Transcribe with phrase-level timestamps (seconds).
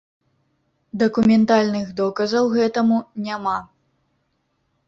[1.03, 2.97] Дакументальных доказаў гэтаму
[3.29, 3.57] няма.